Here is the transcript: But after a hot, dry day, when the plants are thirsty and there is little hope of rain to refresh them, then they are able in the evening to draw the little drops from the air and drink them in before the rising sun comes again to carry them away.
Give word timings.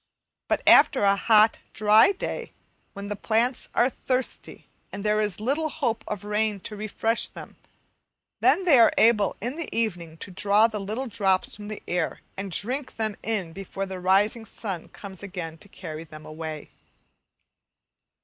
But 0.47 0.63
after 0.65 1.03
a 1.03 1.15
hot, 1.15 1.59
dry 1.73 2.11
day, 2.11 2.53
when 2.93 3.07
the 3.07 3.15
plants 3.15 3.69
are 3.75 3.87
thirsty 3.87 4.65
and 4.91 5.03
there 5.03 5.21
is 5.21 5.39
little 5.39 5.69
hope 5.69 6.03
of 6.07 6.23
rain 6.23 6.59
to 6.61 6.75
refresh 6.75 7.27
them, 7.27 7.55
then 8.39 8.65
they 8.65 8.79
are 8.79 8.91
able 8.97 9.35
in 9.41 9.57
the 9.57 9.69
evening 9.71 10.17
to 10.17 10.31
draw 10.31 10.65
the 10.65 10.79
little 10.79 11.05
drops 11.05 11.55
from 11.55 11.67
the 11.67 11.83
air 11.87 12.21
and 12.35 12.51
drink 12.51 12.95
them 12.95 13.15
in 13.21 13.53
before 13.53 13.85
the 13.85 13.99
rising 13.99 14.43
sun 14.43 14.89
comes 14.89 15.21
again 15.21 15.59
to 15.59 15.69
carry 15.69 16.03
them 16.03 16.25
away. 16.25 16.71